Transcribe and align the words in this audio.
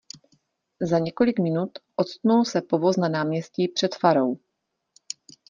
Za 0.81 0.99
několik 0.99 1.39
minut 1.39 1.71
octnul 1.95 2.45
se 2.45 2.61
povoz 2.61 2.97
na 2.97 3.07
náměstí 3.09 3.67
před 3.67 3.95
farou. 3.95 4.39